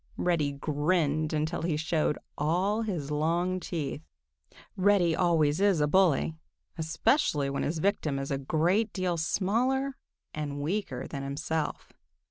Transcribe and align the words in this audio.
Reddy 0.17 0.53
grinned 0.53 1.31
until 1.31 1.61
he 1.61 1.77
showed 1.77 2.17
all 2.35 2.81
his 2.81 3.11
long 3.11 3.59
teeth. 3.59 4.01
Reddy 4.75 5.15
always 5.15 5.61
is 5.61 5.79
a 5.79 5.85
bully, 5.85 6.33
especially 6.75 7.51
when 7.51 7.61
his 7.61 7.77
victim 7.77 8.17
is 8.17 8.31
a 8.31 8.39
great 8.39 8.91
deal 8.93 9.15
smaller 9.15 9.95
and 10.33 10.59
weaker 10.59 11.05
than 11.07 11.21
himself. 11.21 11.93